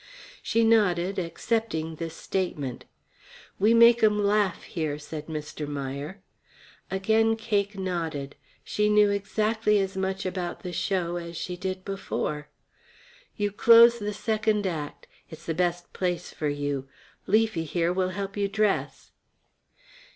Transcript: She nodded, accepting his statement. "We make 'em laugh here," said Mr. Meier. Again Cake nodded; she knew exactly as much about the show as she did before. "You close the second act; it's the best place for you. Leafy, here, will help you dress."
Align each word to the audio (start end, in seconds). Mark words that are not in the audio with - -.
She 0.41 0.63
nodded, 0.63 1.19
accepting 1.19 1.95
his 1.95 2.13
statement. 2.13 2.85
"We 3.59 3.75
make 3.75 4.01
'em 4.01 4.17
laugh 4.25 4.63
here," 4.63 4.97
said 4.97 5.27
Mr. 5.27 5.67
Meier. 5.67 6.23
Again 6.89 7.35
Cake 7.35 7.77
nodded; 7.77 8.35
she 8.63 8.89
knew 8.89 9.11
exactly 9.11 9.77
as 9.77 9.95
much 9.95 10.25
about 10.25 10.63
the 10.63 10.73
show 10.73 11.17
as 11.17 11.37
she 11.37 11.55
did 11.55 11.85
before. 11.85 12.49
"You 13.37 13.51
close 13.51 13.99
the 13.99 14.11
second 14.11 14.65
act; 14.65 15.05
it's 15.29 15.45
the 15.45 15.53
best 15.53 15.93
place 15.93 16.33
for 16.33 16.49
you. 16.49 16.87
Leafy, 17.27 17.63
here, 17.65 17.93
will 17.93 18.09
help 18.09 18.35
you 18.35 18.47
dress." 18.47 19.11